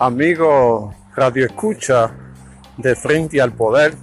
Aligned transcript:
Amigo 0.00 0.94
Radio 1.16 1.46
Escucha 1.46 2.12
de 2.76 2.94
Frente 2.94 3.42
al 3.42 3.52
Poder, 3.52 3.96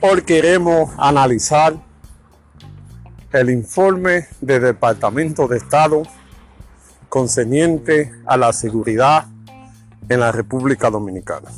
hoy 0.00 0.22
queremos 0.22 0.90
analizar 0.96 1.74
el 3.32 3.50
informe 3.50 4.28
del 4.40 4.62
Departamento 4.62 5.46
de 5.46 5.58
Estado 5.58 6.04
concerniente 7.10 8.12
a 8.24 8.38
la 8.38 8.52
seguridad 8.54 9.26
en 10.08 10.20
la 10.20 10.32
República 10.32 10.88
Dominicana. 10.88 11.50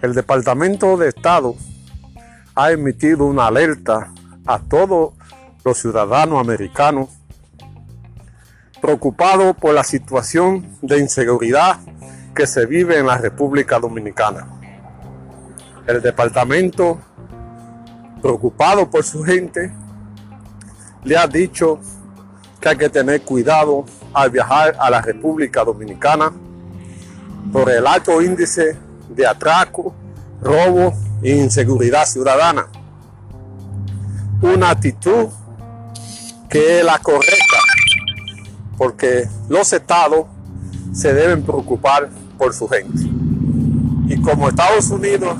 El 0.00 0.14
Departamento 0.14 0.96
de 0.96 1.08
Estado 1.08 1.56
ha 2.54 2.70
emitido 2.70 3.24
una 3.24 3.48
alerta 3.48 4.12
a 4.46 4.60
todos 4.60 5.14
los 5.64 5.78
ciudadanos 5.78 6.38
americanos 6.38 7.08
preocupados 8.82 9.56
por 9.56 9.74
la 9.74 9.82
situación 9.82 10.76
de 10.82 10.98
inseguridad 10.98 11.78
que 12.34 12.46
se 12.46 12.66
vive 12.66 12.98
en 12.98 13.06
la 13.06 13.16
República 13.16 13.78
Dominicana. 13.78 14.46
El 15.86 16.02
departamento, 16.02 17.00
preocupado 18.20 18.90
por 18.90 19.02
su 19.04 19.24
gente, 19.24 19.72
le 21.02 21.16
ha 21.16 21.26
dicho 21.26 21.80
que 22.60 22.68
hay 22.68 22.76
que 22.76 22.90
tener 22.90 23.22
cuidado 23.22 23.86
al 24.12 24.30
viajar 24.30 24.76
a 24.78 24.90
la 24.90 25.00
República 25.00 25.64
Dominicana 25.64 26.30
por 27.50 27.70
el 27.70 27.86
alto 27.86 28.20
índice 28.20 28.76
de 29.08 29.26
atraco, 29.26 29.94
robo 30.42 30.92
e 31.22 31.36
inseguridad 31.36 32.04
ciudadana. 32.04 32.66
Una 34.42 34.70
actitud 34.70 35.28
que 36.54 36.78
es 36.78 36.84
la 36.84 36.98
correcta, 36.98 37.58
porque 38.78 39.28
los 39.48 39.72
estados 39.72 40.26
se 40.92 41.12
deben 41.12 41.42
preocupar 41.42 42.08
por 42.38 42.54
su 42.54 42.68
gente. 42.68 43.02
Y 44.06 44.20
como 44.20 44.48
Estados 44.48 44.88
Unidos 44.90 45.36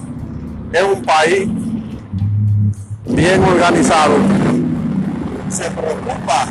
es 0.73 0.83
un 0.83 1.05
país 1.05 1.48
bien 3.06 3.45
organizado, 3.45 4.17
se 5.51 5.71
preocupa, 5.71 6.48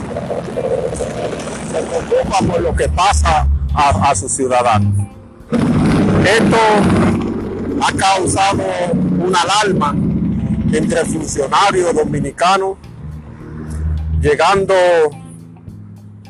se 1.70 1.82
preocupa 1.82 2.54
por 2.54 2.62
lo 2.62 2.74
que 2.74 2.88
pasa 2.88 3.46
a, 3.74 4.12
a 4.12 4.16
sus 4.16 4.32
ciudadanos. 4.32 4.94
Esto 6.26 6.58
ha 7.82 7.92
causado 7.98 8.64
una 9.20 9.42
alarma 9.42 9.94
entre 10.72 11.04
funcionarios 11.04 11.94
dominicanos, 11.94 12.78
llegando 14.24 14.74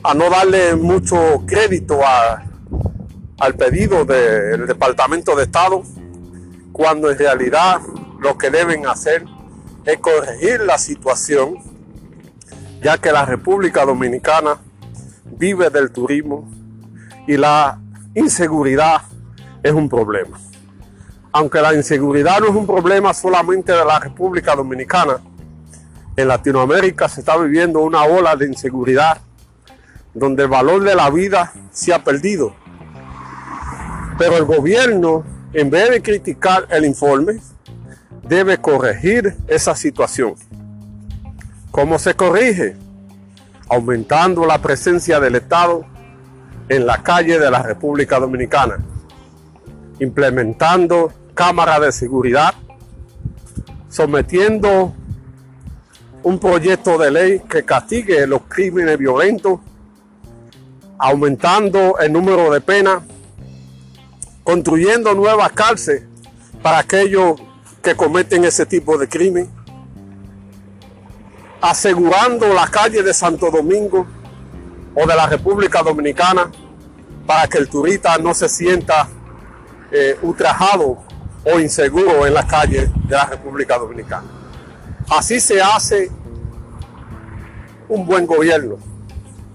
a 0.02 0.14
no 0.16 0.30
darle 0.32 0.76
mucho 0.76 1.44
crédito 1.46 2.00
al 3.38 3.54
pedido 3.54 4.04
del 4.04 4.66
Departamento 4.66 5.36
de 5.36 5.44
Estado, 5.44 5.84
cuando 6.72 7.12
en 7.12 7.20
realidad 7.20 7.82
lo 8.20 8.36
que 8.36 8.50
deben 8.50 8.88
hacer 8.88 9.26
es 9.86 10.00
corregir 10.00 10.62
la 10.62 10.80
situación, 10.80 11.60
ya 12.82 12.98
que 12.98 13.12
la 13.12 13.26
República 13.26 13.86
Dominicana 13.86 14.58
vive 15.26 15.70
del 15.70 15.92
turismo 15.92 16.50
y 17.28 17.38
la 17.38 17.80
inseguridad 18.16 19.04
es 19.62 19.72
un 19.72 19.88
problema. 19.88 20.40
Aunque 21.32 21.62
la 21.62 21.76
inseguridad 21.76 22.40
no 22.40 22.48
es 22.48 22.56
un 22.56 22.66
problema 22.66 23.14
solamente 23.14 23.72
de 23.72 23.86
la 23.86 24.00
República 24.00 24.56
Dominicana, 24.56 25.20
en 26.16 26.28
Latinoamérica 26.28 27.10
se 27.10 27.22
está 27.22 27.38
viviendo 27.38 27.80
una 27.80 28.04
ola 28.04 28.36
de 28.36 28.48
inseguridad 28.48 29.20
donde 30.14 30.44
el 30.44 30.50
valor 30.50 30.84
de 30.84 30.96
la 30.96 31.10
vida 31.10 31.54
se 31.72 31.94
ha 31.94 32.04
perdido. 32.04 32.56
Pero 34.18 34.38
el 34.38 34.46
gobierno, 34.46 35.24
en 35.54 35.70
vez 35.70 35.90
de 35.90 36.02
criticar 36.02 36.68
el 36.70 36.86
informe, 36.86 37.40
debe 38.28 38.60
corregir 38.60 39.36
esa 39.48 39.76
situación. 39.76 40.36
¿Cómo 41.72 41.98
se 41.98 42.14
corrige? 42.14 42.76
Aumentando 43.70 44.46
la 44.46 44.62
presencia 44.62 45.20
del 45.20 45.36
Estado 45.36 45.84
en 46.70 46.86
la 46.86 47.02
calle 47.02 47.40
de 47.40 47.50
la 47.50 47.64
República 47.64 48.20
Dominicana, 48.20 48.78
implementando 50.00 51.12
cámaras 51.34 51.82
de 51.82 51.92
seguridad, 51.92 52.54
sometiendo 53.90 54.94
un 56.24 56.40
proyecto 56.40 56.98
de 56.98 57.12
ley 57.12 57.42
que 57.50 57.64
castigue 57.64 58.26
los 58.26 58.44
crímenes 58.48 58.98
violentos, 58.98 59.60
aumentando 60.98 61.98
el 62.00 62.12
número 62.12 62.50
de 62.52 62.62
penas, 62.62 63.04
construyendo 64.44 65.14
nuevas 65.14 65.52
cárceles 65.52 66.04
para 66.62 66.80
aquellos 66.80 67.42
que 67.82 67.96
cometen 67.96 68.46
ese 68.46 68.66
tipo 68.66 68.98
de 68.98 69.10
crimen, 69.10 69.50
asegurando 71.62 72.54
la 72.54 72.68
calle 72.68 73.04
de 73.04 73.14
Santo 73.14 73.52
Domingo 73.52 74.08
o 74.96 75.06
de 75.06 75.16
la 75.16 75.28
República 75.28 75.84
Dominicana 75.84 76.50
para 77.28 77.48
que 77.48 77.58
el 77.58 77.68
turista 77.68 78.18
no 78.18 78.34
se 78.34 78.48
sienta 78.48 79.08
eh, 79.92 80.18
ultrajado 80.22 81.04
o 81.46 81.60
inseguro 81.60 82.26
en 82.26 82.34
las 82.34 82.46
calles 82.46 82.90
de 83.08 83.16
la 83.16 83.26
República 83.26 83.78
Dominicana. 83.78 84.43
Así 85.10 85.40
se 85.40 85.62
hace 85.62 86.10
un 87.90 88.06
buen 88.06 88.26
gobierno, 88.26 88.78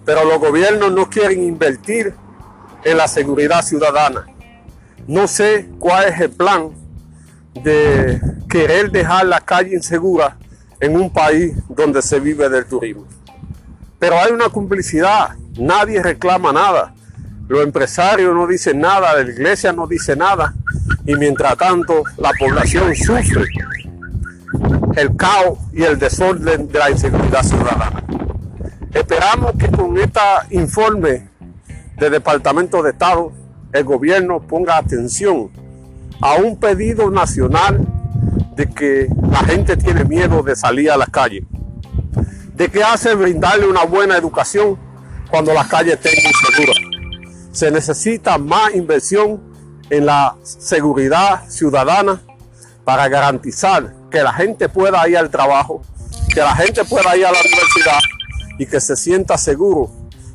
pero 0.04 0.24
los 0.24 0.38
gobiernos 0.38 0.92
no 0.92 1.08
quieren 1.08 1.42
invertir 1.42 2.14
en 2.84 2.96
la 2.96 3.08
seguridad 3.08 3.62
ciudadana. 3.62 4.26
No 5.06 5.26
sé 5.26 5.68
cuál 5.78 6.08
es 6.08 6.20
el 6.20 6.30
plan 6.30 6.70
de 7.54 8.20
querer 8.48 8.90
dejar 8.90 9.26
la 9.26 9.40
calle 9.40 9.74
insegura 9.74 10.36
en 10.80 10.96
un 10.96 11.10
país 11.10 11.54
donde 11.68 12.02
se 12.02 12.20
vive 12.20 12.48
del 12.48 12.66
turismo. 12.66 13.06
Pero 13.98 14.18
hay 14.18 14.32
una 14.32 14.48
complicidad, 14.48 15.30
nadie 15.58 16.02
reclama 16.02 16.52
nada, 16.52 16.94
los 17.48 17.64
empresarios 17.64 18.34
no 18.34 18.46
dicen 18.46 18.78
nada, 18.78 19.14
la 19.14 19.28
iglesia 19.28 19.72
no 19.72 19.86
dice 19.86 20.14
nada, 20.14 20.54
y 21.04 21.16
mientras 21.16 21.56
tanto 21.56 22.04
la 22.18 22.30
población 22.38 22.94
sufre 22.94 23.44
el 24.98 25.14
caos 25.14 25.58
y 25.72 25.84
el 25.84 25.96
desorden 25.98 26.68
de 26.68 26.78
la 26.78 26.90
inseguridad 26.90 27.42
ciudadana. 27.44 28.02
Esperamos 28.92 29.52
que 29.56 29.68
con 29.68 29.96
este 29.96 30.20
informe 30.50 31.28
del 31.96 32.12
Departamento 32.12 32.82
de 32.82 32.90
Estado 32.90 33.32
el 33.72 33.84
gobierno 33.84 34.40
ponga 34.40 34.76
atención 34.76 35.50
a 36.20 36.34
un 36.34 36.58
pedido 36.58 37.12
nacional 37.12 37.86
de 38.56 38.68
que 38.68 39.08
la 39.30 39.38
gente 39.38 39.76
tiene 39.76 40.04
miedo 40.04 40.42
de 40.42 40.56
salir 40.56 40.90
a 40.90 40.96
las 40.96 41.10
calles. 41.10 41.44
¿De 42.54 42.68
qué 42.68 42.82
hace 42.82 43.14
brindarle 43.14 43.68
una 43.68 43.84
buena 43.84 44.16
educación 44.16 44.76
cuando 45.30 45.54
las 45.54 45.68
calles 45.68 45.94
estén 45.94 46.12
inseguras? 46.12 46.76
Se 47.52 47.70
necesita 47.70 48.36
más 48.36 48.74
inversión 48.74 49.40
en 49.90 50.06
la 50.06 50.34
seguridad 50.42 51.48
ciudadana 51.48 52.20
para 52.88 53.06
garantizar 53.06 53.92
que 54.10 54.22
la 54.22 54.32
gente 54.32 54.66
pueda 54.70 55.06
ir 55.06 55.18
al 55.18 55.28
trabajo, 55.28 55.82
que 56.32 56.40
la 56.40 56.56
gente 56.56 56.86
pueda 56.86 57.14
ir 57.18 57.26
a 57.26 57.32
la 57.32 57.38
universidad 57.38 57.98
y 58.58 58.64
que 58.64 58.80
se 58.80 58.96
sienta 58.96 59.36
seguro 59.36 59.90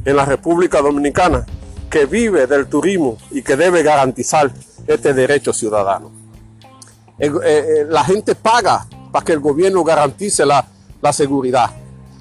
en 0.05 0.15
la 0.15 0.23
República 0.23 0.79
Dominicana, 0.79 1.47
que 1.89 2.05
vive 2.05 2.45
del 2.45 2.67
turismo 2.67 3.17
y 3.31 3.41
que 3.41 3.55
debe 3.55 3.81
garantizar 3.81 4.51
este 4.85 5.15
derecho 5.15 5.51
ciudadano. 5.51 6.11
Eh, 7.17 7.31
eh, 7.43 7.85
la 7.89 8.03
gente 8.03 8.35
paga 8.35 8.85
para 9.11 9.25
que 9.25 9.31
el 9.31 9.39
gobierno 9.39 9.83
garantice 9.83 10.45
la, 10.45 10.63
seguridad. 11.11 11.71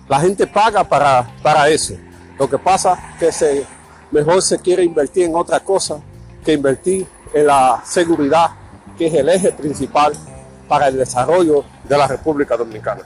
La 0.09 0.19
gente 0.19 0.47
paga 0.47 0.83
para, 0.83 1.31
para 1.43 1.69
eso. 1.69 1.93
Lo 2.39 2.49
que 2.49 2.57
pasa 2.57 3.17
es 3.21 3.37
que 3.37 3.67
mejor 4.11 4.41
se 4.41 4.59
quiere 4.59 4.83
invertir 4.83 5.25
en 5.25 5.37
otra 5.37 5.61
cosa 5.61 6.01
que 6.43 6.55
invertir 6.55 7.07
en 7.35 7.47
la 7.49 7.83
seguridad, 7.85 8.62
que 8.97 9.07
es 9.07 9.15
el 9.15 9.29
eje 9.29 9.53
principal 9.53 10.13
para 10.69 10.89
el 10.89 10.97
desarrollo 10.97 11.65
de 11.89 11.99
la 11.99 12.07
República 12.07 12.57
Dominicana. 12.57 13.03